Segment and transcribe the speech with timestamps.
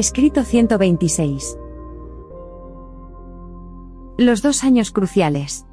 [0.00, 1.58] Escrito 126.
[4.16, 5.66] Los dos años cruciales.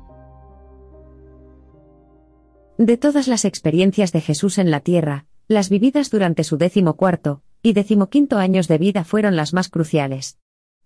[2.78, 7.42] De todas las experiencias de Jesús en la tierra, las vividas durante su décimo cuarto
[7.62, 10.38] y decimoquinto años de vida fueron las más cruciales.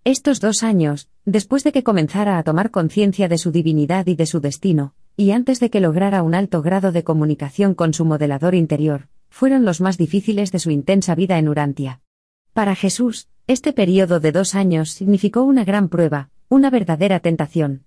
[0.03, 4.27] Estos dos años, después de que comenzara a tomar conciencia de su divinidad y de
[4.27, 8.53] su destino, y antes de que lograra un alto grado de comunicación con su modelador
[8.53, 12.01] interior, fueron los más difíciles de su intensa vida en Urantia.
[12.53, 17.83] Para Jesús, este periodo de dos años significó una gran prueba, una verdadera tentación.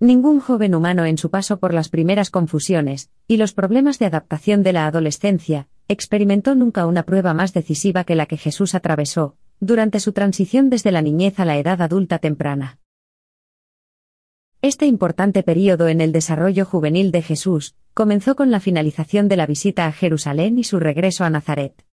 [0.00, 4.62] Ningún joven humano en su paso por las primeras confusiones y los problemas de adaptación
[4.62, 10.00] de la adolescencia experimentó nunca una prueba más decisiva que la que Jesús atravesó durante
[10.00, 12.78] su transición desde la niñez a la edad adulta temprana.
[14.62, 19.44] Este importante período en el desarrollo juvenil de Jesús comenzó con la finalización de la
[19.44, 21.84] visita a Jerusalén y su regreso a Nazaret.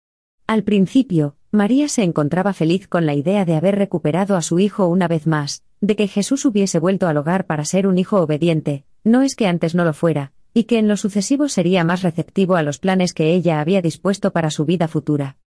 [0.46, 4.86] Al principio, María se encontraba feliz con la idea de haber recuperado a su hijo
[4.86, 8.84] una vez más, de que Jesús hubiese vuelto al hogar para ser un hijo obediente,
[9.02, 12.54] no es que antes no lo fuera, y que en lo sucesivo sería más receptivo
[12.54, 15.38] a los planes que ella había dispuesto para su vida futura.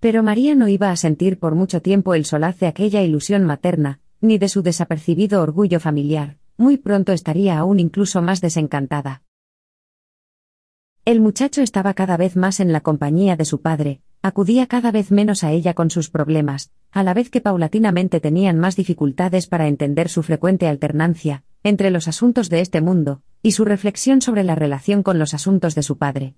[0.00, 4.00] Pero María no iba a sentir por mucho tiempo el solaz de aquella ilusión materna,
[4.22, 9.24] ni de su desapercibido orgullo familiar, muy pronto estaría aún incluso más desencantada.
[11.04, 15.10] El muchacho estaba cada vez más en la compañía de su padre, acudía cada vez
[15.10, 19.66] menos a ella con sus problemas, a la vez que paulatinamente tenían más dificultades para
[19.66, 24.54] entender su frecuente alternancia entre los asuntos de este mundo y su reflexión sobre la
[24.54, 26.34] relación con los asuntos de su padre.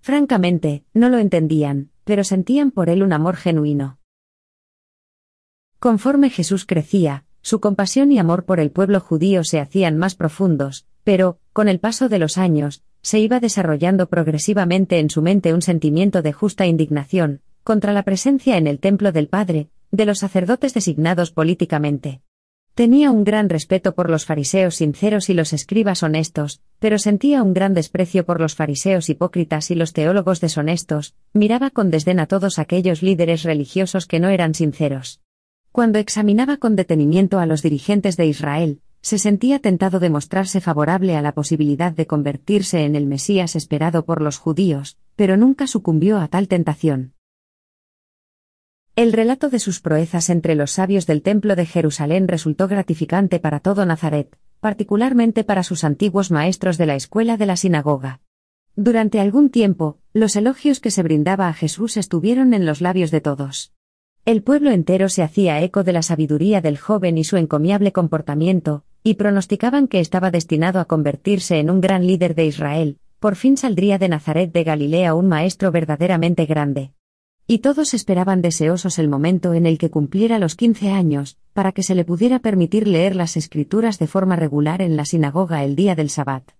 [0.00, 3.98] Francamente, no lo entendían, pero sentían por él un amor genuino.
[5.78, 10.86] Conforme Jesús crecía, su compasión y amor por el pueblo judío se hacían más profundos,
[11.04, 15.62] pero, con el paso de los años, se iba desarrollando progresivamente en su mente un
[15.62, 20.74] sentimiento de justa indignación, contra la presencia en el templo del Padre, de los sacerdotes
[20.74, 22.20] designados políticamente.
[22.74, 27.52] Tenía un gran respeto por los fariseos sinceros y los escribas honestos, pero sentía un
[27.52, 32.58] gran desprecio por los fariseos hipócritas y los teólogos deshonestos, miraba con desdén a todos
[32.58, 35.20] aquellos líderes religiosos que no eran sinceros.
[35.72, 41.16] Cuando examinaba con detenimiento a los dirigentes de Israel, se sentía tentado de mostrarse favorable
[41.16, 46.18] a la posibilidad de convertirse en el Mesías esperado por los judíos, pero nunca sucumbió
[46.18, 47.14] a tal tentación.
[48.96, 53.60] El relato de sus proezas entre los sabios del Templo de Jerusalén resultó gratificante para
[53.60, 58.20] todo Nazaret, particularmente para sus antiguos maestros de la escuela de la sinagoga.
[58.76, 63.20] Durante algún tiempo, los elogios que se brindaba a Jesús estuvieron en los labios de
[63.20, 63.72] todos.
[64.26, 68.84] El pueblo entero se hacía eco de la sabiduría del joven y su encomiable comportamiento,
[69.02, 73.56] y pronosticaban que estaba destinado a convertirse en un gran líder de Israel, por fin
[73.56, 76.92] saldría de Nazaret de Galilea un maestro verdaderamente grande.
[77.46, 81.82] Y todos esperaban deseosos el momento en el que cumpliera los quince años, para que
[81.82, 85.94] se le pudiera permitir leer las escrituras de forma regular en la sinagoga el día
[85.94, 86.52] del Sabbat.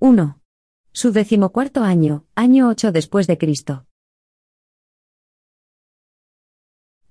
[0.00, 0.37] ¡1!
[1.00, 3.86] Su decimocuarto año, año 8 después de Cristo.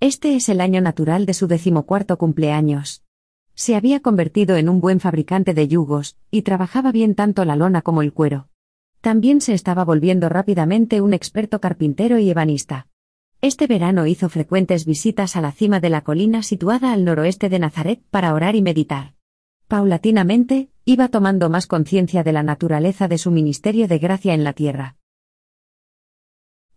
[0.01, 3.05] Este es el año natural de su decimocuarto cumpleaños.
[3.53, 7.81] Se había convertido en un buen fabricante de yugos, y trabajaba bien tanto la lona
[7.81, 8.49] como el cuero.
[8.99, 12.87] También se estaba volviendo rápidamente un experto carpintero y ebanista.
[13.39, 17.59] Este verano hizo frecuentes visitas a la cima de la colina situada al noroeste de
[17.59, 19.16] Nazaret para orar y meditar.
[19.67, 24.53] Paulatinamente, iba tomando más conciencia de la naturaleza de su ministerio de gracia en la
[24.53, 24.95] tierra.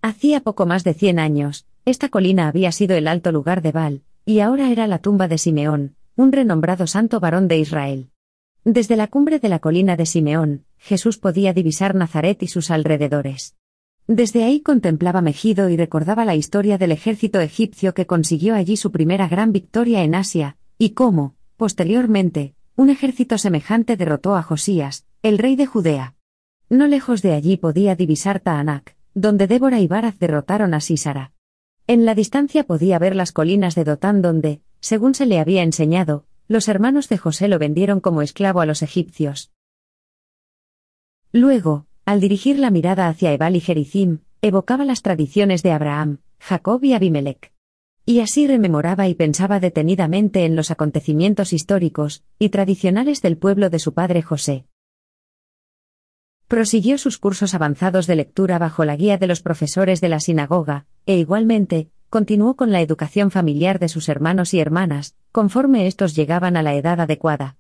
[0.03, 4.03] Hacía poco más de cien años, esta colina había sido el alto lugar de Baal,
[4.25, 8.11] y ahora era la tumba de Simeón, un renombrado santo varón de Israel.
[8.65, 13.55] Desde la cumbre de la colina de Simeón, Jesús podía divisar Nazaret y sus alrededores.
[14.09, 18.91] Desde ahí contemplaba Megido y recordaba la historia del ejército egipcio que consiguió allí su
[18.91, 25.37] primera gran victoria en Asia, y cómo, posteriormente, un ejército semejante derrotó a Josías, el
[25.37, 26.15] rey de Judea.
[26.71, 31.35] No lejos de allí podía divisar Taanac, donde Débora y Baraz derrotaron a Sísara.
[31.87, 36.25] En la distancia podía ver las colinas de Dotán donde, según se le había enseñado,
[36.49, 39.53] los hermanos de José lo vendieron como esclavo a los egipcios.
[41.33, 46.83] Luego, al dirigir la mirada hacia Ebal y Jericim, evocaba las tradiciones de Abraham, Jacob
[46.83, 47.53] y Abimelech.
[48.07, 53.79] Y así rememoraba y pensaba detenidamente en los acontecimientos históricos y tradicionales del pueblo de
[53.79, 54.65] su padre José.
[56.49, 60.87] Prosiguió sus cursos avanzados de lectura bajo la guía de los profesores de la sinagoga,
[61.07, 66.57] e igualmente, continuó con la educación familiar de sus hermanos y hermanas, conforme estos llegaban
[66.57, 67.57] a la edad adecuada.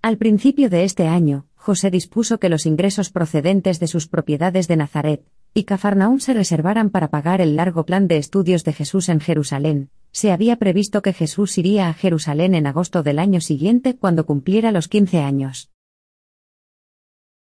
[0.00, 4.76] Al principio de este año, José dispuso que los ingresos procedentes de sus propiedades de
[4.76, 5.22] Nazaret
[5.54, 9.90] y Cafarnaún se reservaran para pagar el largo plan de estudios de Jesús en Jerusalén.
[10.10, 14.72] Se había previsto que Jesús iría a Jerusalén en agosto del año siguiente cuando cumpliera
[14.72, 15.70] los 15 años.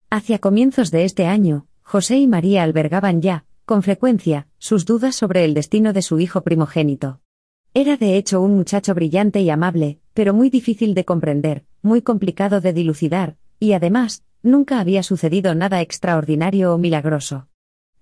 [0.09, 5.45] Hacia comienzos de este año, José y María albergaban ya, con frecuencia, sus dudas sobre
[5.45, 7.21] el destino de su hijo primogénito.
[7.73, 12.59] Era de hecho un muchacho brillante y amable, pero muy difícil de comprender, muy complicado
[12.59, 17.47] de dilucidar, y además, nunca había sucedido nada extraordinario o milagroso.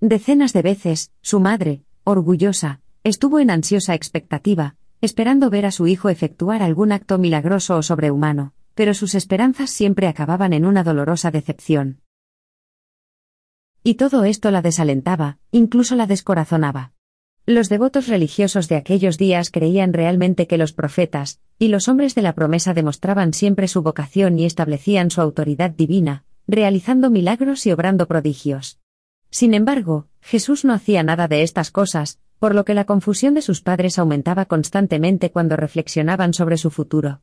[0.02, 6.08] Decenas de veces, su madre, orgullosa, estuvo en ansiosa expectativa, esperando ver a su hijo
[6.08, 12.00] efectuar algún acto milagroso o sobrehumano, pero sus esperanzas siempre acababan en una dolorosa decepción.
[13.84, 16.94] Y todo esto la desalentaba, incluso la descorazonaba.
[17.46, 22.22] Los devotos religiosos de aquellos días creían realmente que los profetas, y los hombres de
[22.22, 28.08] la promesa demostraban siempre su vocación y establecían su autoridad divina, realizando milagros y obrando
[28.08, 28.79] prodigios.
[29.32, 33.42] Sin embargo, Jesús no hacía nada de estas cosas, por lo que la confusión de
[33.42, 37.22] sus padres aumentaba constantemente cuando reflexionaban sobre su futuro.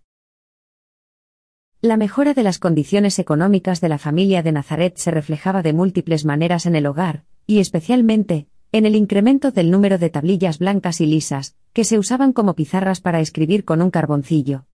[1.81, 6.25] La mejora de las condiciones económicas de la familia de Nazaret se reflejaba de múltiples
[6.25, 11.06] maneras en el hogar, y especialmente, en el incremento del número de tablillas blancas y
[11.06, 14.67] lisas, que se usaban como pizarras para escribir con un carboncillo.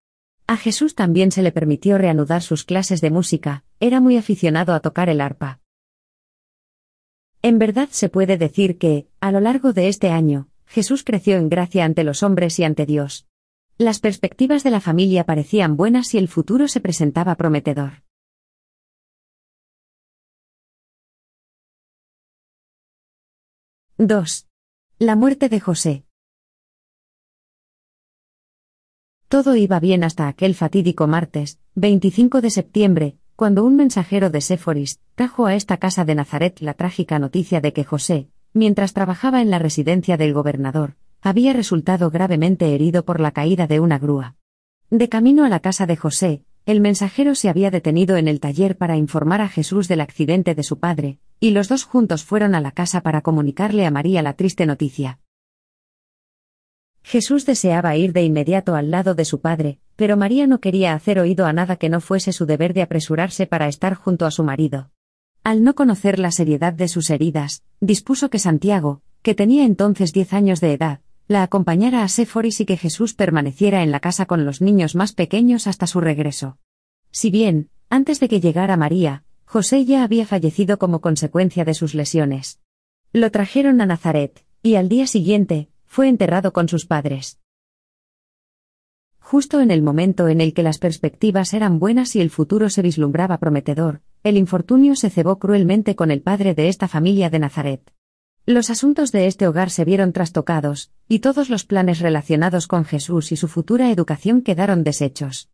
[0.46, 4.80] A Jesús también se le permitió reanudar sus clases de música, era muy aficionado a
[4.80, 5.61] tocar el arpa.
[7.44, 11.48] En verdad se puede decir que, a lo largo de este año, Jesús creció en
[11.48, 13.26] gracia ante los hombres y ante Dios.
[13.78, 18.04] Las perspectivas de la familia parecían buenas y el futuro se presentaba prometedor.
[23.98, 24.48] 2.
[25.00, 26.04] La muerte de José.
[29.26, 35.00] Todo iba bien hasta aquel fatídico martes, 25 de septiembre, cuando un mensajero de Séforis
[35.16, 39.50] trajo a esta casa de Nazaret la trágica noticia de que José, mientras trabajaba en
[39.50, 44.36] la residencia del gobernador, había resultado gravemente herido por la caída de una grúa.
[44.90, 48.78] De camino a la casa de José, el mensajero se había detenido en el taller
[48.78, 52.60] para informar a Jesús del accidente de su padre, y los dos juntos fueron a
[52.60, 55.18] la casa para comunicarle a María la triste noticia.
[57.02, 61.18] Jesús deseaba ir de inmediato al lado de su padre, pero María no quería hacer
[61.18, 64.44] oído a nada que no fuese su deber de apresurarse para estar junto a su
[64.44, 64.90] marido.
[65.44, 70.32] Al no conocer la seriedad de sus heridas, dispuso que Santiago, que tenía entonces diez
[70.32, 74.44] años de edad, la acompañara a Séforis y que Jesús permaneciera en la casa con
[74.44, 76.58] los niños más pequeños hasta su regreso.
[77.10, 81.94] Si bien, antes de que llegara María, José ya había fallecido como consecuencia de sus
[81.94, 82.60] lesiones.
[83.12, 87.38] Lo trajeron a Nazaret, y al día siguiente, fue enterrado con sus padres.
[89.18, 92.80] Justo en el momento en el que las perspectivas eran buenas y el futuro se
[92.80, 97.92] vislumbraba prometedor, el infortunio se cebó cruelmente con el padre de esta familia de Nazaret.
[98.46, 103.30] Los asuntos de este hogar se vieron trastocados, y todos los planes relacionados con Jesús
[103.30, 105.50] y su futura educación quedaron deshechos.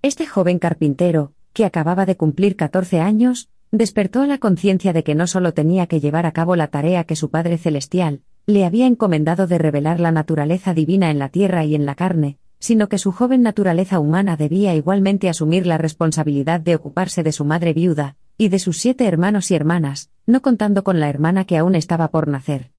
[0.00, 5.26] Este joven carpintero, que acababa de cumplir 14 años, despertó la conciencia de que no
[5.26, 8.22] solo tenía que llevar a cabo la tarea que su Padre Celestial
[8.52, 12.38] le había encomendado de revelar la naturaleza divina en la tierra y en la carne,
[12.58, 17.44] sino que su joven naturaleza humana debía igualmente asumir la responsabilidad de ocuparse de su
[17.44, 21.56] madre viuda, y de sus siete hermanos y hermanas, no contando con la hermana que
[21.58, 22.72] aún estaba por nacer.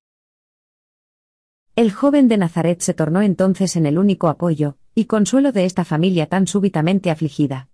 [1.75, 5.83] El joven de Nazaret se tornó entonces en el único apoyo y consuelo de esta
[5.83, 7.69] familia tan súbitamente afligida.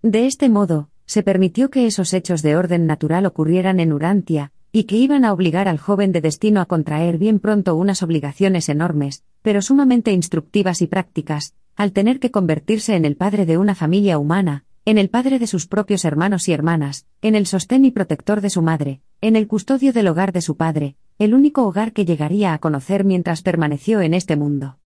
[0.00, 4.84] De este modo, se permitió que esos hechos de orden natural ocurrieran en Urantia, y
[4.84, 9.22] que iban a obligar al joven de destino a contraer bien pronto unas obligaciones enormes,
[9.42, 14.18] pero sumamente instructivas y prácticas, al tener que convertirse en el padre de una familia
[14.18, 18.40] humana, en el padre de sus propios hermanos y hermanas, en el sostén y protector
[18.40, 22.06] de su madre, en el custodio del hogar de su padre, el único hogar que
[22.06, 24.78] llegaría a conocer mientras permaneció en este mundo.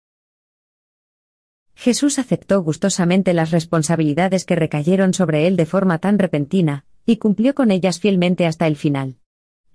[1.74, 7.54] Jesús aceptó gustosamente las responsabilidades que recayeron sobre él de forma tan repentina, y cumplió
[7.54, 9.16] con ellas fielmente hasta el final.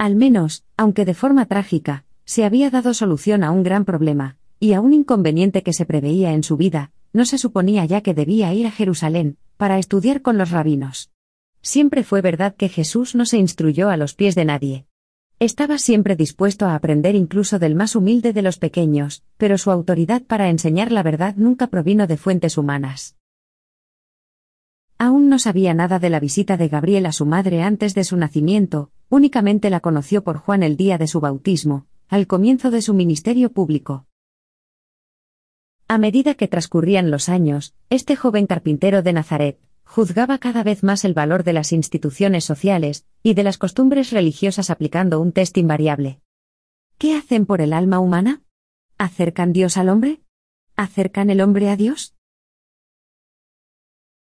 [0.01, 4.73] Al menos, aunque de forma trágica, se había dado solución a un gran problema, y
[4.73, 8.51] a un inconveniente que se preveía en su vida, no se suponía ya que debía
[8.51, 11.11] ir a Jerusalén, para estudiar con los rabinos.
[11.61, 14.87] Siempre fue verdad que Jesús no se instruyó a los pies de nadie.
[15.37, 20.23] Estaba siempre dispuesto a aprender incluso del más humilde de los pequeños, pero su autoridad
[20.23, 23.17] para enseñar la verdad nunca provino de fuentes humanas.
[24.97, 28.17] Aún no sabía nada de la visita de Gabriel a su madre antes de su
[28.17, 32.93] nacimiento, únicamente la conoció por Juan el día de su bautismo, al comienzo de su
[32.93, 34.07] ministerio público.
[35.89, 41.03] A medida que transcurrían los años, este joven carpintero de Nazaret, juzgaba cada vez más
[41.03, 46.21] el valor de las instituciones sociales y de las costumbres religiosas aplicando un test invariable.
[46.97, 48.41] ¿Qué hacen por el alma humana?
[48.97, 50.21] ¿Acercan Dios al hombre?
[50.77, 52.15] ¿Acercan el hombre a Dios?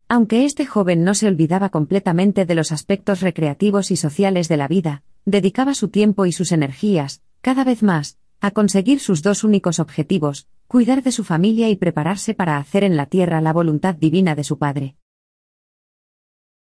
[0.07, 4.67] Aunque este joven no se olvidaba completamente de los aspectos recreativos y sociales de la
[4.67, 9.79] vida, dedicaba su tiempo y sus energías, cada vez más, a conseguir sus dos únicos
[9.79, 14.35] objetivos, cuidar de su familia y prepararse para hacer en la tierra la voluntad divina
[14.35, 14.95] de su Padre.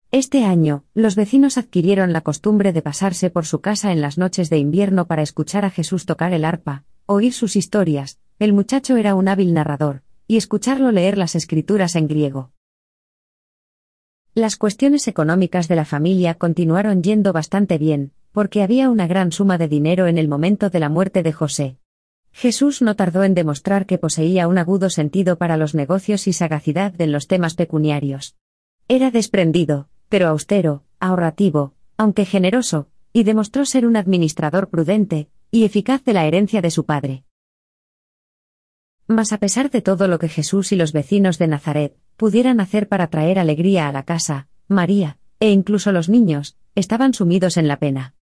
[0.10, 4.50] Este año, los vecinos adquirieron la costumbre de pasarse por su casa en las noches
[4.50, 9.14] de invierno para escuchar a Jesús tocar el arpa, oír sus historias, el muchacho era
[9.14, 12.52] un hábil narrador, y escucharlo leer las escrituras en griego.
[14.38, 19.58] Las cuestiones económicas de la familia continuaron yendo bastante bien, porque había una gran suma
[19.58, 21.78] de dinero en el momento de la muerte de José.
[22.34, 26.94] Jesús no tardó en demostrar que poseía un agudo sentido para los negocios y sagacidad
[27.02, 28.36] en los temas pecuniarios.
[28.88, 36.04] Era desprendido, pero austero, ahorrativo, aunque generoso, y demostró ser un administrador prudente y eficaz
[36.04, 37.24] de la herencia de su padre.
[39.08, 42.90] Mas a pesar de todo lo que Jesús y los vecinos de Nazaret pudieran hacer
[42.90, 47.78] para traer alegría a la casa, María, e incluso los niños, estaban sumidos en la
[47.78, 48.16] pena.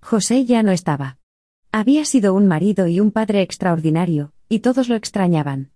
[0.00, 1.18] José ya no estaba.
[1.72, 5.72] Había sido un marido y un padre extraordinario, y todos lo extrañaban.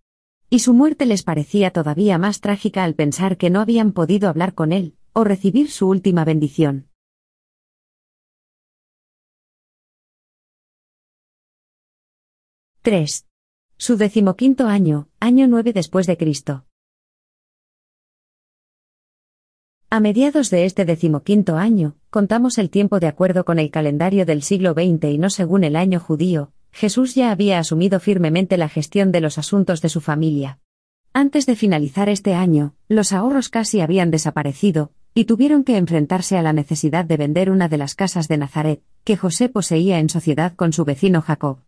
[0.50, 4.54] Y su muerte les parecía todavía más trágica al pensar que no habían podido hablar
[4.54, 6.88] con él, o recibir su última bendición.
[12.82, 13.26] —3.
[13.78, 16.66] Su decimoquinto año, año 9 después de Cristo.
[19.94, 24.42] A mediados de este decimoquinto año, contamos el tiempo de acuerdo con el calendario del
[24.42, 29.12] siglo XX y no según el año judío, Jesús ya había asumido firmemente la gestión
[29.12, 30.58] de los asuntos de su familia.
[31.12, 36.42] Antes de finalizar este año, los ahorros casi habían desaparecido, y tuvieron que enfrentarse a
[36.42, 40.56] la necesidad de vender una de las casas de Nazaret, que José poseía en sociedad
[40.56, 41.58] con su vecino Jacob.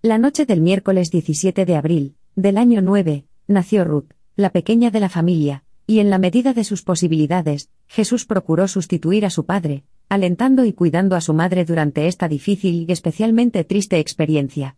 [0.00, 5.00] La noche del miércoles 17 de abril, del año 9, nació Ruth, la pequeña de
[5.00, 9.84] la familia, y en la medida de sus posibilidades, Jesús procuró sustituir a su padre,
[10.10, 14.76] alentando y cuidando a su madre durante esta difícil y especialmente triste experiencia.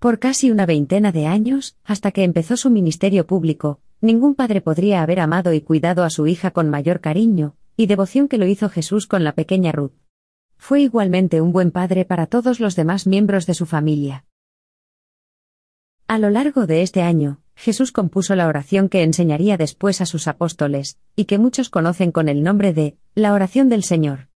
[0.00, 5.00] Por casi una veintena de años, hasta que empezó su ministerio público, ningún padre podría
[5.00, 8.68] haber amado y cuidado a su hija con mayor cariño y devoción que lo hizo
[8.68, 9.92] Jesús con la pequeña Ruth.
[10.56, 14.24] Fue igualmente un buen padre para todos los demás miembros de su familia.
[16.08, 20.28] A lo largo de este año, Jesús compuso la oración que enseñaría después a sus
[20.28, 24.28] apóstoles, y que muchos conocen con el nombre de la oración del Señor.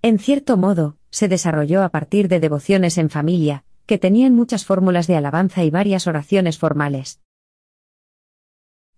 [0.00, 5.08] En cierto modo, se desarrolló a partir de devociones en familia, que tenían muchas fórmulas
[5.08, 7.20] de alabanza y varias oraciones formales.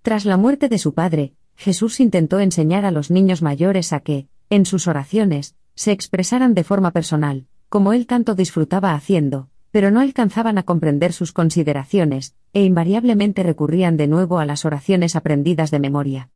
[0.02, 4.28] Tras la muerte de su padre, Jesús intentó enseñar a los niños mayores a que,
[4.50, 10.00] en sus oraciones, se expresaran de forma personal, como él tanto disfrutaba haciendo, pero no
[10.00, 15.80] alcanzaban a comprender sus consideraciones, e invariablemente recurrían de nuevo a las oraciones aprendidas de
[15.80, 16.30] memoria.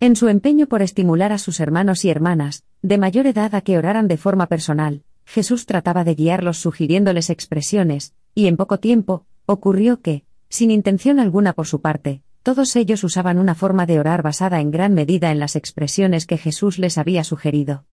[0.00, 3.78] En su empeño por estimular a sus hermanos y hermanas, de mayor edad a que
[3.78, 10.00] oraran de forma personal, Jesús trataba de guiarlos sugiriéndoles expresiones, y en poco tiempo, ocurrió
[10.00, 14.60] que, sin intención alguna por su parte, todos ellos usaban una forma de orar basada
[14.60, 17.86] en gran medida en las expresiones que Jesús les había sugerido.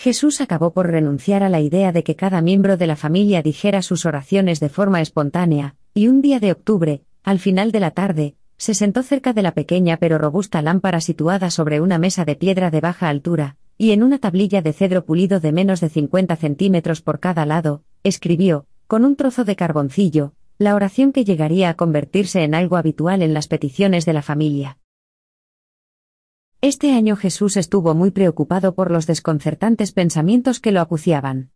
[0.00, 3.82] Jesús acabó por renunciar a la idea de que cada miembro de la familia dijera
[3.82, 8.34] sus oraciones de forma espontánea, y un día de octubre, al final de la tarde,
[8.56, 12.70] se sentó cerca de la pequeña pero robusta lámpara situada sobre una mesa de piedra
[12.70, 17.02] de baja altura, y en una tablilla de cedro pulido de menos de 50 centímetros
[17.02, 22.42] por cada lado, escribió, con un trozo de carboncillo, la oración que llegaría a convertirse
[22.42, 24.78] en algo habitual en las peticiones de la familia.
[26.62, 31.52] Este año Jesús estuvo muy preocupado por los desconcertantes pensamientos que lo acuciaban.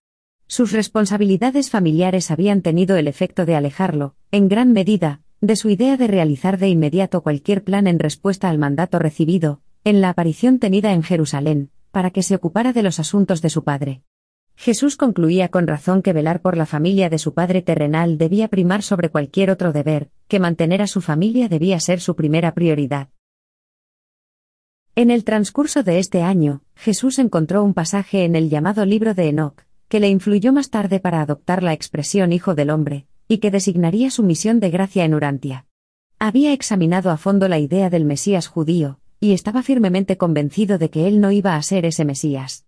[0.47, 5.99] Sus responsabilidades familiares habían tenido el efecto de alejarlo, en gran medida, de su idea
[5.99, 10.95] de realizar de inmediato cualquier plan en respuesta al mandato recibido, en la aparición tenida
[10.95, 14.01] en Jerusalén, para que se ocupara de los asuntos de su padre.
[14.57, 18.83] Jesús concluía con razón que velar por la familia de su padre terrenal debía primar
[18.83, 23.11] sobre cualquier otro deber, que mantener a su familia debía ser su primera prioridad.
[24.97, 29.29] En el transcurso de este año, Jesús encontró un pasaje en el llamado libro de
[29.29, 33.51] Enoch, que le influyó más tarde para adoptar la expresión Hijo del Hombre, y que
[33.51, 35.67] designaría su misión de gracia en Urantia.
[36.21, 41.09] Había examinado a fondo la idea del Mesías judío, y estaba firmemente convencido de que
[41.09, 42.65] él no iba a ser ese Mesías.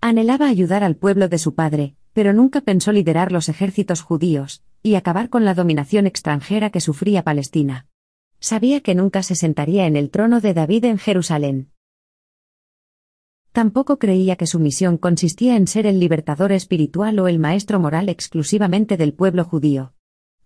[0.00, 4.96] Anhelaba ayudar al pueblo de su padre, pero nunca pensó liderar los ejércitos judíos, y
[4.96, 7.86] acabar con la dominación extranjera que sufría Palestina.
[8.40, 11.70] Sabía que nunca se sentaría en el trono de David en Jerusalén.
[13.52, 18.08] Tampoco creía que su misión consistía en ser el libertador espiritual o el maestro moral
[18.08, 19.94] exclusivamente del pueblo judío.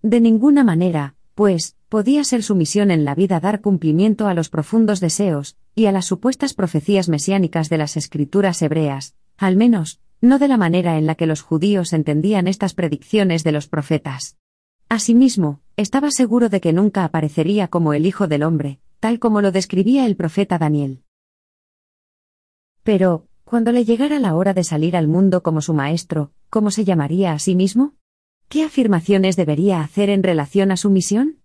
[0.00, 4.48] De ninguna manera, pues, podía ser su misión en la vida dar cumplimiento a los
[4.48, 10.38] profundos deseos, y a las supuestas profecías mesiánicas de las escrituras hebreas, al menos, no
[10.38, 14.38] de la manera en la que los judíos entendían estas predicciones de los profetas.
[14.88, 19.52] Asimismo, estaba seguro de que nunca aparecería como el Hijo del Hombre, tal como lo
[19.52, 21.02] describía el profeta Daniel.
[22.82, 26.84] Pero, cuando le llegara la hora de salir al mundo como su maestro, ¿cómo se
[26.84, 27.94] llamaría a sí mismo?
[28.48, 31.38] ¿Qué afirmaciones debería hacer en relación a su misión?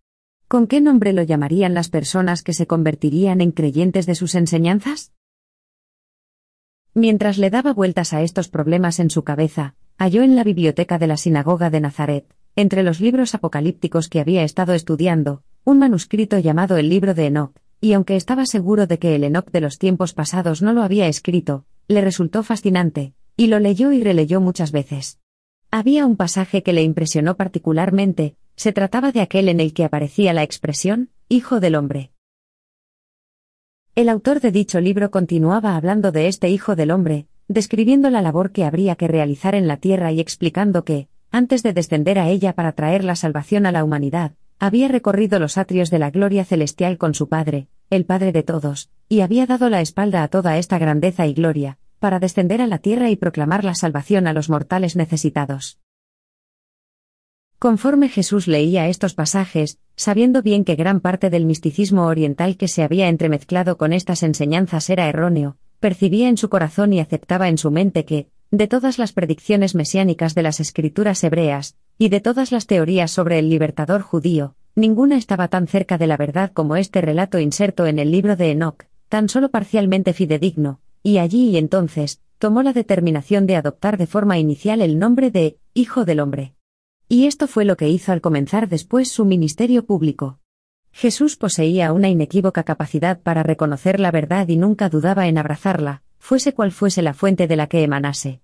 [0.48, 5.12] ¿Con qué nombre lo llamarían las personas que se convertirían en creyentes de sus enseñanzas?
[6.93, 11.07] Mientras le daba vueltas a estos problemas en su cabeza, halló en la biblioteca de
[11.07, 16.77] la sinagoga de Nazaret, entre los libros apocalípticos que había estado estudiando, un manuscrito llamado
[16.77, 20.13] el libro de Enoch, y aunque estaba seguro de que el Enoch de los tiempos
[20.13, 25.19] pasados no lo había escrito, le resultó fascinante, y lo leyó y releyó muchas veces.
[25.69, 30.33] Había un pasaje que le impresionó particularmente, se trataba de aquel en el que aparecía
[30.33, 32.11] la expresión, Hijo del Hombre.
[33.93, 38.51] El autor de dicho libro continuaba hablando de este Hijo del Hombre, describiendo la labor
[38.51, 42.53] que habría que realizar en la tierra y explicando que, antes de descender a ella
[42.53, 46.98] para traer la salvación a la humanidad, había recorrido los atrios de la gloria celestial
[46.98, 50.79] con su Padre, el Padre de todos, y había dado la espalda a toda esta
[50.79, 54.96] grandeza y gloria, para descender a la tierra y proclamar la salvación a los mortales
[54.96, 55.79] necesitados.
[57.59, 62.83] Conforme Jesús leía estos pasajes, sabiendo bien que gran parte del misticismo oriental que se
[62.83, 67.72] había entremezclado con estas enseñanzas era erróneo, percibía en su corazón y aceptaba en su
[67.72, 72.66] mente que, de todas las predicciones mesiánicas de las escrituras hebreas, y de todas las
[72.66, 77.40] teorías sobre el libertador judío, ninguna estaba tan cerca de la verdad como este relato
[77.40, 82.64] inserto en el libro de Enoch, tan solo parcialmente fidedigno, y allí y entonces, tomó
[82.64, 86.53] la determinación de adoptar de forma inicial el nombre de Hijo del Hombre.
[87.10, 90.40] Y esto fue lo que hizo al comenzar después su ministerio público.
[90.92, 96.53] Jesús poseía una inequívoca capacidad para reconocer la verdad y nunca dudaba en abrazarla, fuese
[96.53, 98.42] cual fuese la fuente de la que emanase.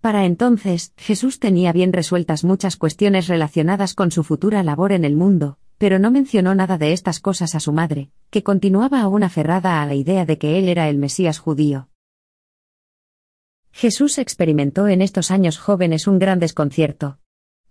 [0.00, 5.16] Para entonces, Jesús tenía bien resueltas muchas cuestiones relacionadas con su futura labor en el
[5.16, 9.80] mundo, pero no mencionó nada de estas cosas a su madre, que continuaba aún aferrada
[9.80, 11.88] a la idea de que él era el Mesías judío.
[13.72, 17.18] Jesús experimentó en estos años jóvenes un gran desconcierto.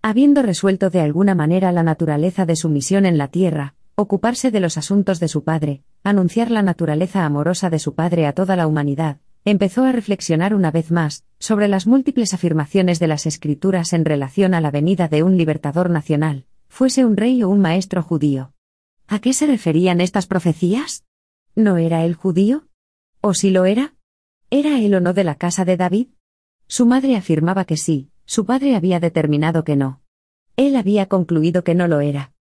[0.02, 4.60] Habiendo resuelto de alguna manera la naturaleza de su misión en la tierra, ocuparse de
[4.60, 8.66] los asuntos de su Padre, anunciar la naturaleza amorosa de su Padre a toda la
[8.66, 14.06] humanidad, empezó a reflexionar una vez más sobre las múltiples afirmaciones de las Escrituras en
[14.06, 18.54] relación a la venida de un libertador nacional, fuese un rey o un maestro judío.
[19.08, 21.04] ¿A qué se referían estas profecías?
[21.56, 22.68] ¿No era él judío?
[23.22, 23.94] ¿O si lo era?
[24.50, 26.08] ¿Era él o no de la casa de David?
[26.68, 30.02] Su madre afirmaba que sí, su padre había determinado que no.
[30.56, 32.34] Él había concluido que no lo era.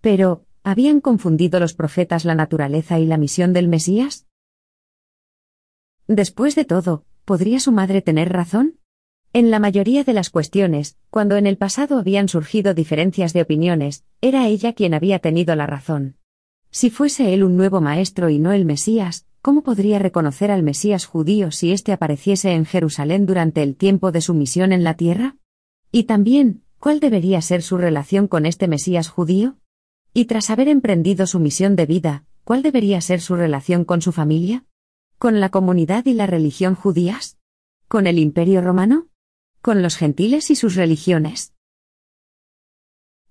[0.00, 4.26] Pero, ¿Habían confundido los profetas la naturaleza y la misión del Mesías?
[6.06, 8.78] Después de todo, ¿podría su madre tener razón?
[9.32, 14.04] En la mayoría de las cuestiones, cuando en el pasado habían surgido diferencias de opiniones,
[14.20, 16.16] era ella quien había tenido la razón.
[16.70, 21.06] Si fuese él un nuevo maestro y no el Mesías, ¿cómo podría reconocer al Mesías
[21.06, 25.36] judío si éste apareciese en Jerusalén durante el tiempo de su misión en la tierra?
[25.90, 29.59] Y también, ¿cuál debería ser su relación con este Mesías judío?
[30.12, 34.10] Y tras haber emprendido su misión de vida, ¿cuál debería ser su relación con su
[34.10, 34.64] familia?
[35.18, 37.38] ¿Con la comunidad y la religión judías?
[37.86, 39.06] ¿Con el imperio romano?
[39.62, 41.52] ¿Con los gentiles y sus religiones?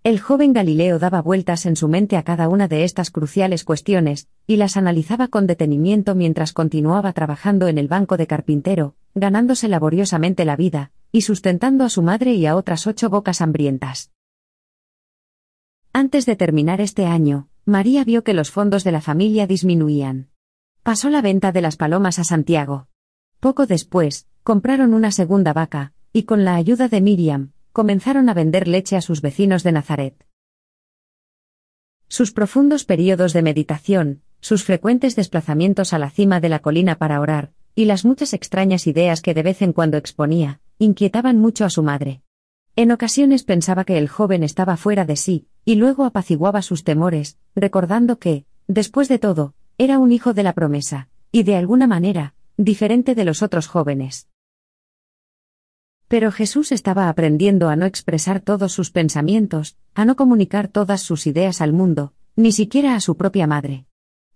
[0.03, 4.29] El joven Galileo daba vueltas en su mente a cada una de estas cruciales cuestiones,
[4.47, 10.45] y las analizaba con detenimiento mientras continuaba trabajando en el banco de carpintero, ganándose laboriosamente
[10.45, 14.11] la vida, y sustentando a su madre y a otras ocho bocas hambrientas.
[15.91, 20.29] Antes de terminar este año, María vio que los fondos de la familia disminuían.
[20.83, 22.87] Pasó la venta de las palomas a Santiago.
[23.39, 28.67] Poco después, compraron una segunda vaca, y con la ayuda de Miriam, comenzaron a vender
[28.67, 30.25] leche a sus vecinos de Nazaret.
[32.07, 37.19] Sus profundos periodos de meditación, sus frecuentes desplazamientos a la cima de la colina para
[37.19, 41.69] orar, y las muchas extrañas ideas que de vez en cuando exponía, inquietaban mucho a
[41.69, 42.21] su madre.
[42.79, 47.37] En ocasiones pensaba que el joven estaba fuera de sí, y luego apaciguaba sus temores,
[47.53, 52.35] recordando que, después de todo, era un hijo de la promesa, y de alguna manera,
[52.55, 54.29] diferente de los otros jóvenes.
[56.07, 61.27] Pero Jesús estaba aprendiendo a no expresar todos sus pensamientos, a no comunicar todas sus
[61.27, 63.87] ideas al mundo, ni siquiera a su propia madre.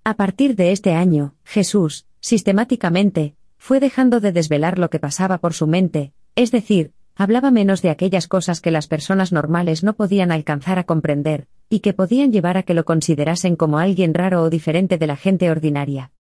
[0.03, 5.53] A partir de este año, Jesús, sistemáticamente, fue dejando de desvelar lo que pasaba por
[5.53, 10.31] su mente, es decir, hablaba menos de aquellas cosas que las personas normales no podían
[10.31, 14.49] alcanzar a comprender, y que podían llevar a que lo considerasen como alguien raro o
[14.49, 16.11] diferente de la gente ordinaria.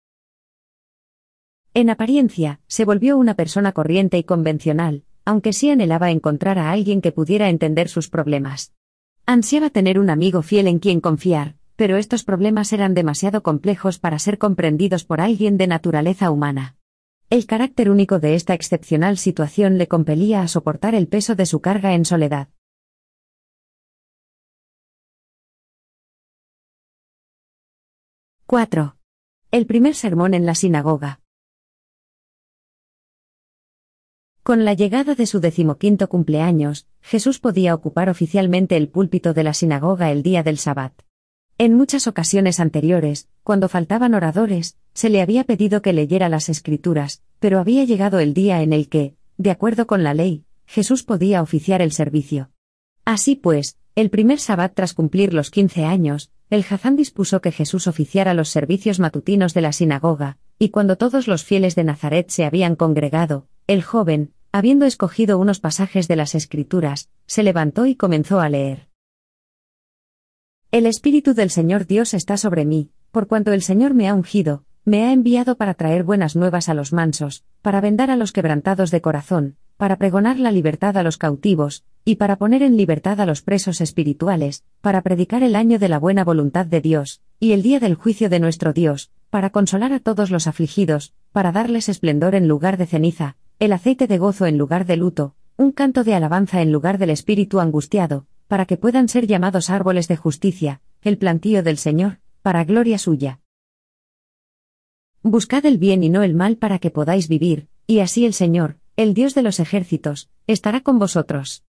[1.74, 7.00] En apariencia, se volvió una persona corriente y convencional, aunque sí anhelaba encontrar a alguien
[7.00, 8.72] que pudiera entender sus problemas.
[9.24, 14.18] Ansiaba tener un amigo fiel en quien confiar, pero estos problemas eran demasiado complejos para
[14.18, 16.76] ser comprendidos por alguien de naturaleza humana.
[17.32, 21.62] El carácter único de esta excepcional situación le compelía a soportar el peso de su
[21.62, 22.48] carga en soledad.
[28.46, 28.98] ¡4!
[29.50, 31.22] El primer sermón en la sinagoga.
[34.42, 39.54] Con la llegada de su decimoquinto cumpleaños, Jesús podía ocupar oficialmente el púlpito de la
[39.54, 40.92] sinagoga el día del Sabbat.
[41.58, 47.22] En muchas ocasiones anteriores, cuando faltaban oradores, se le había pedido que leyera las escrituras,
[47.38, 51.42] pero había llegado el día en el que, de acuerdo con la ley, Jesús podía
[51.42, 52.50] oficiar el servicio.
[53.04, 57.86] Así pues, el primer Sabbat tras cumplir los quince años, el Hazán dispuso que Jesús
[57.86, 62.44] oficiara los servicios matutinos de la sinagoga, y cuando todos los fieles de Nazaret se
[62.44, 68.40] habían congregado, el joven, habiendo escogido unos pasajes de las Escrituras, se levantó y comenzó
[68.40, 68.91] a leer.
[70.72, 74.64] El Espíritu del Señor Dios está sobre mí, por cuanto el Señor me ha ungido,
[74.86, 78.90] me ha enviado para traer buenas nuevas a los mansos, para vendar a los quebrantados
[78.90, 83.26] de corazón, para pregonar la libertad a los cautivos, y para poner en libertad a
[83.26, 87.60] los presos espirituales, para predicar el año de la buena voluntad de Dios, y el
[87.60, 92.34] día del juicio de nuestro Dios, para consolar a todos los afligidos, para darles esplendor
[92.34, 96.14] en lugar de ceniza, el aceite de gozo en lugar de luto, un canto de
[96.14, 101.16] alabanza en lugar del espíritu angustiado, para que puedan ser llamados árboles de justicia, el
[101.16, 103.40] plantío del Señor, para gloria suya.
[105.22, 108.76] Buscad el bien y no el mal para que podáis vivir, y así el Señor,
[108.96, 111.64] el Dios de los ejércitos, estará con vosotros.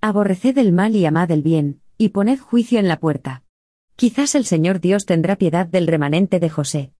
[0.00, 3.42] Aborreced el mal y amad el bien, y poned juicio en la puerta.
[3.96, 6.92] Quizás el Señor Dios tendrá piedad del remanente de José.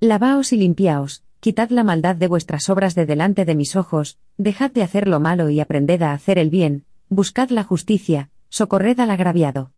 [0.00, 4.72] Lavaos y limpiaos, quitad la maldad de vuestras obras de delante de mis ojos, dejad
[4.72, 9.10] de hacer lo malo y aprended a hacer el bien, buscad la justicia, socorred al
[9.10, 9.72] agraviado.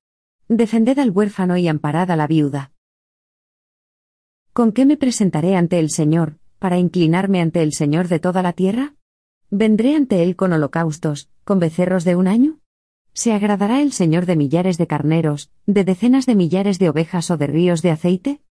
[0.48, 2.70] Defended al huérfano y amparad a la viuda.
[4.52, 8.52] ¿Con qué me presentaré ante el Señor, para inclinarme ante el Señor de toda la
[8.52, 8.94] tierra?
[9.50, 12.60] ¿Vendré ante Él con holocaustos, con becerros de un año?
[13.14, 17.36] ¿Se agradará el Señor de millares de carneros, de decenas de millares de ovejas o
[17.36, 18.42] de ríos de aceite?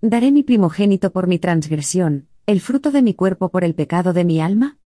[0.00, 4.24] ¿Daré mi primogénito por mi transgresión, el fruto de mi cuerpo por el pecado de
[4.24, 4.78] mi alma?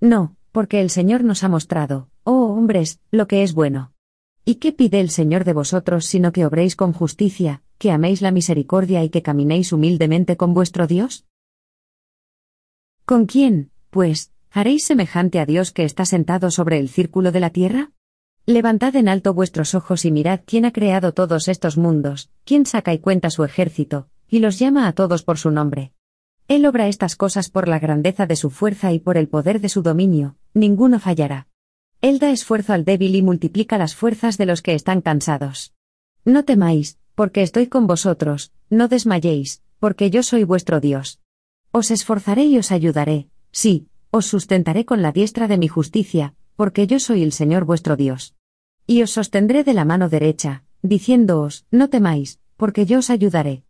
[0.00, 3.92] No, porque el Señor nos ha mostrado, oh hombres, lo que es bueno.
[4.42, 8.30] ¿Y qué pide el Señor de vosotros sino que obréis con justicia, que améis la
[8.30, 11.26] misericordia y que caminéis humildemente con vuestro Dios?
[13.04, 17.50] ¿Con quién, pues, haréis semejante a Dios que está sentado sobre el círculo de la
[17.50, 17.90] tierra?
[18.46, 22.94] Levantad en alto vuestros ojos y mirad quién ha creado todos estos mundos, quién saca
[22.94, 25.92] y cuenta su ejército, y los llama a todos por su nombre.
[26.48, 29.68] Él obra estas cosas por la grandeza de su fuerza y por el poder de
[29.68, 31.48] su dominio, ninguno fallará.
[32.02, 35.74] Él da esfuerzo al débil y multiplica las fuerzas de los que están cansados.
[36.24, 41.20] No temáis, porque estoy con vosotros, no desmayéis, porque yo soy vuestro Dios.
[41.72, 46.86] Os esforzaré y os ayudaré, sí, os sustentaré con la diestra de mi justicia, porque
[46.86, 48.34] yo soy el Señor vuestro Dios.
[48.86, 53.65] Y os sostendré de la mano derecha, diciéndoos, no temáis, porque yo os ayudaré.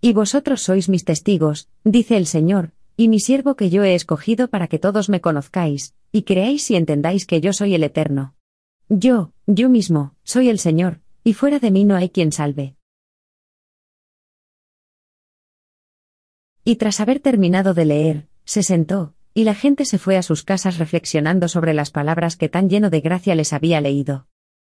[0.00, 4.48] Y vosotros sois mis testigos, dice el Señor, y mi siervo que yo he escogido
[4.48, 8.34] para que todos me conozcáis, y creáis y entendáis que yo soy el Eterno.
[8.88, 12.76] Yo, yo mismo, soy el Señor, y fuera de mí no hay quien salve.
[16.64, 20.44] Y tras haber terminado de leer, se sentó, y la gente se fue a sus
[20.44, 24.26] casas reflexionando sobre las palabras que tan lleno de gracia les había leído.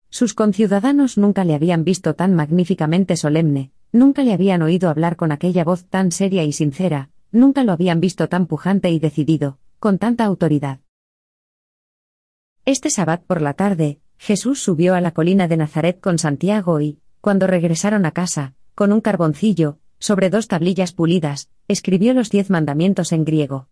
[0.09, 5.31] Sus conciudadanos nunca le habían visto tan magníficamente solemne, Nunca le habían oído hablar con
[5.31, 9.97] aquella voz tan seria y sincera, nunca lo habían visto tan pujante y decidido, con
[9.97, 10.79] tanta autoridad.
[12.63, 16.99] Este sabbat por la tarde, Jesús subió a la colina de Nazaret con Santiago y,
[17.19, 23.11] cuando regresaron a casa, con un carboncillo, sobre dos tablillas pulidas, escribió los diez mandamientos
[23.11, 23.67] en griego.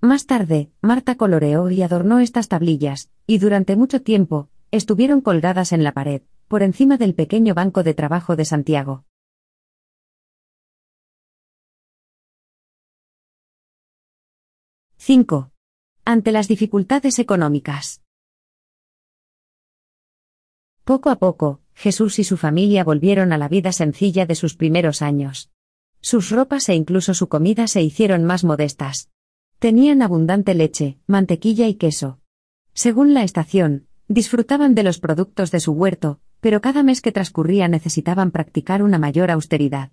[0.00, 5.84] Más tarde, Marta coloreó y adornó estas tablillas, y durante mucho tiempo, estuvieron colgadas en
[5.84, 9.04] la pared, por encima del pequeño banco de trabajo de Santiago.
[15.02, 15.50] 5.
[16.04, 18.02] Ante las dificultades económicas.
[20.84, 25.00] Poco a poco, Jesús y su familia volvieron a la vida sencilla de sus primeros
[25.00, 25.50] años.
[26.02, 29.08] Sus ropas e incluso su comida se hicieron más modestas.
[29.58, 32.20] Tenían abundante leche, mantequilla y queso.
[32.74, 37.68] Según la estación, disfrutaban de los productos de su huerto, pero cada mes que transcurría
[37.68, 39.92] necesitaban practicar una mayor austeridad.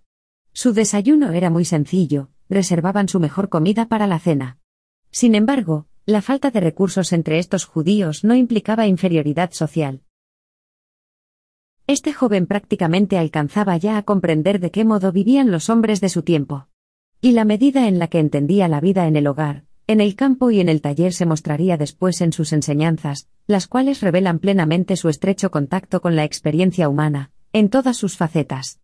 [0.52, 4.58] Su desayuno era muy sencillo, reservaban su mejor comida para la cena.
[5.12, 10.02] Sin embargo, la falta de recursos entre estos judíos no implicaba inferioridad social.
[11.86, 16.22] Este joven prácticamente alcanzaba ya a comprender de qué modo vivían los hombres de su
[16.22, 16.68] tiempo.
[17.22, 20.52] Y la medida en la que entendía la vida en el hogar, en el campo
[20.52, 25.08] y en el taller se mostraría después en sus enseñanzas, las cuales revelan plenamente su
[25.08, 28.82] estrecho contacto con la experiencia humana, en todas sus facetas.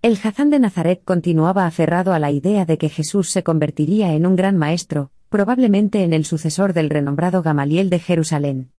[0.00, 4.26] El Hazán de Nazaret continuaba aferrado a la idea de que Jesús se convertiría en
[4.26, 8.70] un gran maestro, probablemente en el sucesor del renombrado Gamaliel de Jerusalén.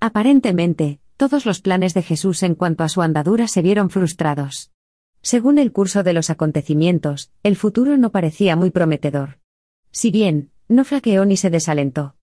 [0.00, 4.72] Aparentemente, todos los planes de Jesús en cuanto a su andadura se vieron frustrados.
[5.20, 9.40] Según el curso de los acontecimientos, el futuro no parecía muy prometedor.
[9.90, 12.16] Si bien, no flaqueó ni se desalentó.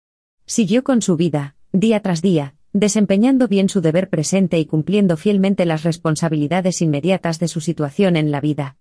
[0.48, 5.66] Siguió con su vida, día tras día, desempeñando bien su deber presente y cumpliendo fielmente
[5.66, 8.78] las responsabilidades inmediatas de su situación en la vida.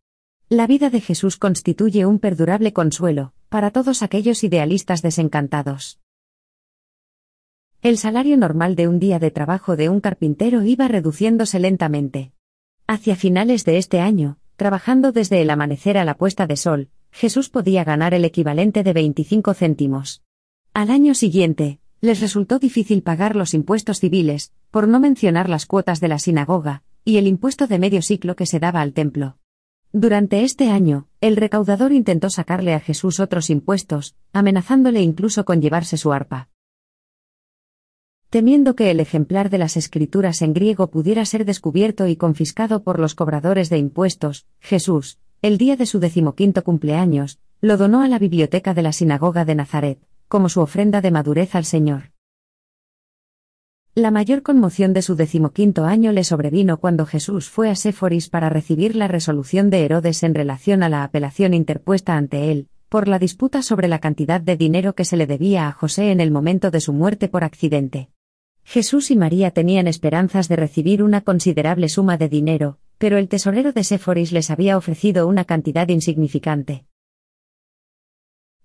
[0.48, 6.00] La vida de Jesús constituye un perdurable consuelo, para todos aquellos idealistas desencantados.
[7.82, 12.32] El salario normal de un día de trabajo de un carpintero iba reduciéndose lentamente.
[12.86, 17.48] Hacia finales de este año, trabajando desde el amanecer a la puesta de sol, Jesús
[17.48, 20.22] podía ganar el equivalente de 25 céntimos.
[20.74, 26.00] Al año siguiente, les resultó difícil pagar los impuestos civiles, por no mencionar las cuotas
[26.00, 29.36] de la sinagoga, y el impuesto de medio ciclo que se daba al templo.
[29.92, 35.96] Durante este año, el recaudador intentó sacarle a Jesús otros impuestos, amenazándole incluso con llevarse
[35.96, 36.48] su arpa.
[38.30, 43.00] Temiendo que el ejemplar de las escrituras en griego pudiera ser descubierto y confiscado por
[43.00, 48.20] los cobradores de impuestos, Jesús, el día de su decimoquinto cumpleaños, lo donó a la
[48.20, 49.98] biblioteca de la sinagoga de Nazaret,
[50.30, 52.12] como su ofrenda de madurez al Señor.
[53.96, 58.48] La mayor conmoción de su decimoquinto año le sobrevino cuando Jesús fue a Séforis para
[58.48, 63.18] recibir la resolución de Herodes en relación a la apelación interpuesta ante él, por la
[63.18, 66.70] disputa sobre la cantidad de dinero que se le debía a José en el momento
[66.70, 68.10] de su muerte por accidente.
[68.62, 73.72] Jesús y María tenían esperanzas de recibir una considerable suma de dinero, pero el tesorero
[73.72, 76.84] de Séforis les había ofrecido una cantidad insignificante.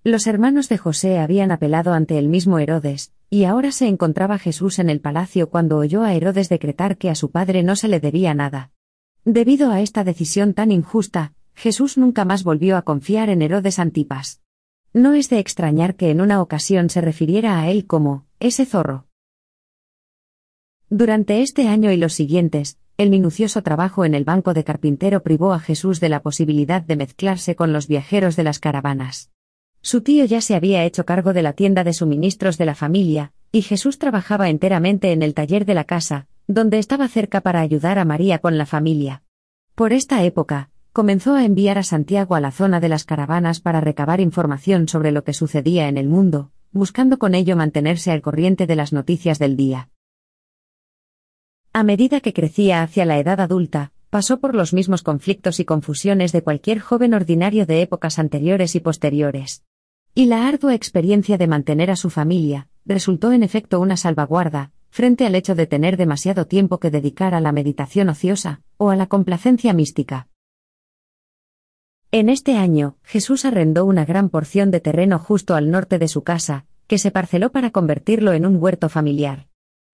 [0.07, 4.77] Los hermanos de José habían apelado ante el mismo Herodes, y ahora se encontraba Jesús
[4.77, 7.99] en el palacio cuando oyó a Herodes decretar que a su padre no se le
[7.99, 8.69] debía nada.
[9.23, 14.41] Debido a esta decisión tan injusta, Jesús nunca más volvió a confiar en Herodes Antipas.
[14.93, 19.07] No es de extrañar que en una ocasión se refiriera a él como, ese zorro.
[20.87, 25.51] Durante este año y los siguientes, el minucioso trabajo en el banco de carpintero privó
[25.51, 29.31] a Jesús de la posibilidad de mezclarse con los viajeros de las caravanas.
[29.85, 33.33] Su tío ya se había hecho cargo de la tienda de suministros de la familia,
[33.51, 37.99] y Jesús trabajaba enteramente en el taller de la casa, donde estaba cerca para ayudar
[37.99, 39.21] a María con la familia.
[39.75, 43.79] Por esta época, comenzó a enviar a Santiago a la zona de las caravanas para
[43.79, 48.65] recabar información sobre lo que sucedía en el mundo, buscando con ello mantenerse al corriente
[48.65, 49.91] de las noticias del día.
[51.73, 56.31] A medida que crecía hacia la edad adulta, pasó por los mismos conflictos y confusiones
[56.31, 59.61] de cualquier joven ordinario de épocas anteriores y posteriores.
[60.17, 65.25] Y la ardua experiencia de mantener a su familia, resultó en efecto una salvaguarda, frente
[65.25, 69.07] al hecho de tener demasiado tiempo que dedicar a la meditación ociosa, o a la
[69.07, 70.29] complacencia mística.
[72.11, 76.23] En este año, Jesús arrendó una gran porción de terreno justo al norte de su
[76.23, 79.49] casa, que se parceló para convertirlo en un huerto familiar.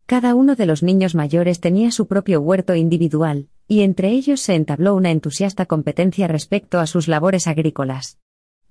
[0.05, 4.53] Cada uno de los niños mayores tenía su propio huerto individual, y entre ellos se
[4.53, 8.19] entabló una entusiasta competencia respecto a sus labores agrícolas.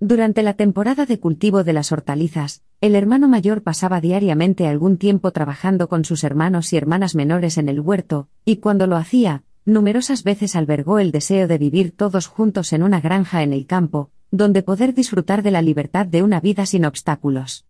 [0.02, 5.30] Durante la temporada de cultivo de las hortalizas, el hermano mayor pasaba diariamente algún tiempo
[5.30, 10.24] trabajando con sus hermanos y hermanas menores en el huerto, y cuando lo hacía, numerosas
[10.24, 14.62] veces albergó el deseo de vivir todos juntos en una granja en el campo, donde
[14.62, 17.66] poder disfrutar de la libertad de una vida sin obstáculos.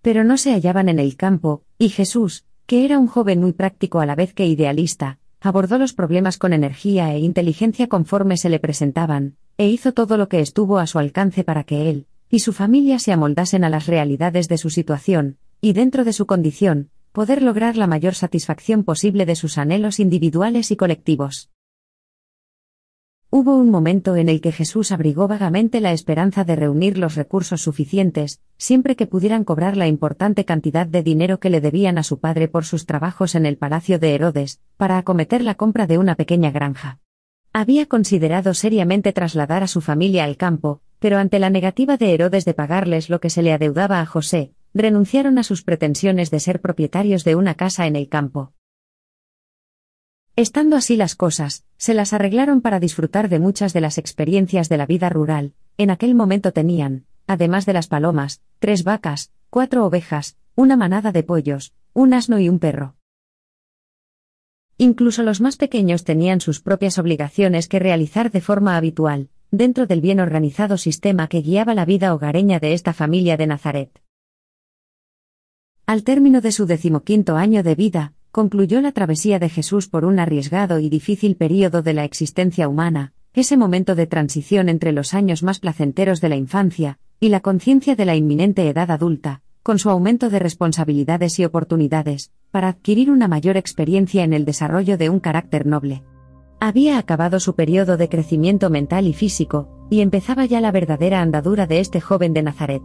[0.00, 4.00] Pero no se hallaban en el campo, y Jesús, que era un joven muy práctico
[4.00, 8.58] a la vez que idealista, abordó los problemas con energía e inteligencia conforme se le
[8.58, 12.52] presentaban, e hizo todo lo que estuvo a su alcance para que él y su
[12.52, 17.42] familia se amoldasen a las realidades de su situación, y dentro de su condición, poder
[17.42, 21.50] lograr la mayor satisfacción posible de sus anhelos individuales y colectivos.
[23.30, 27.62] Hubo un momento en el que Jesús abrigó vagamente la esperanza de reunir los recursos
[27.62, 32.18] suficientes, siempre que pudieran cobrar la importante cantidad de dinero que le debían a su
[32.18, 36.14] padre por sus trabajos en el palacio de Herodes, para acometer la compra de una
[36.14, 37.00] pequeña granja.
[37.58, 42.44] Había considerado seriamente trasladar a su familia al campo, pero ante la negativa de Herodes
[42.44, 46.60] de pagarles lo que se le adeudaba a José, renunciaron a sus pretensiones de ser
[46.60, 48.52] propietarios de una casa en el campo.
[50.36, 54.76] Estando así las cosas, se las arreglaron para disfrutar de muchas de las experiencias de
[54.76, 60.36] la vida rural, en aquel momento tenían, además de las palomas, tres vacas, cuatro ovejas,
[60.56, 62.95] una manada de pollos, un asno y un perro.
[64.78, 70.02] Incluso los más pequeños tenían sus propias obligaciones que realizar de forma habitual, dentro del
[70.02, 74.02] bien organizado sistema que guiaba la vida hogareña de esta familia de Nazaret.
[75.86, 80.18] Al término de su decimoquinto año de vida, concluyó la travesía de Jesús por un
[80.18, 85.42] arriesgado y difícil período de la existencia humana, ese momento de transición entre los años
[85.42, 89.90] más placenteros de la infancia y la conciencia de la inminente edad adulta, con su
[89.90, 95.18] aumento de responsabilidades y oportunidades, para adquirir una mayor experiencia en el desarrollo de un
[95.18, 96.04] carácter noble.
[96.60, 101.66] Había acabado su periodo de crecimiento mental y físico, y empezaba ya la verdadera andadura
[101.66, 102.82] de este joven de Nazaret.